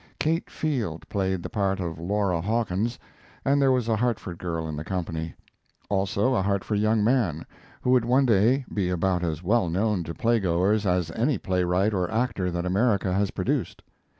Kate 0.19 0.49
Field 0.49 1.07
played 1.09 1.43
the 1.43 1.49
part 1.51 1.79
of 1.79 1.99
Laura 1.99 2.41
Hawkins, 2.41 2.97
and 3.45 3.61
there 3.61 3.71
was 3.71 3.87
a 3.87 3.95
Hartford 3.95 4.39
girl 4.39 4.67
in 4.67 4.75
the 4.75 4.83
company; 4.83 5.35
also 5.89 6.33
a 6.33 6.41
Hartford 6.41 6.79
young 6.79 7.03
man, 7.03 7.45
who 7.83 7.91
would 7.91 8.03
one 8.05 8.25
day 8.25 8.65
be 8.73 8.89
about 8.89 9.23
as 9.23 9.43
well 9.43 9.69
known 9.69 10.03
to 10.05 10.15
playgoers 10.15 10.87
as 10.87 11.11
any 11.11 11.37
playwright 11.37 11.93
or 11.93 12.09
actor 12.11 12.49
that 12.49 12.65
America 12.65 13.13
has 13.13 13.29
produced. 13.29 13.83